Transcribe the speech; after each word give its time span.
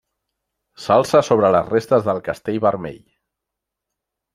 S'alça 0.85 1.21
sobre 1.29 1.53
les 1.57 1.71
restes 1.75 2.11
del 2.11 2.25
Castell 2.31 2.61
Vermell. 2.67 3.01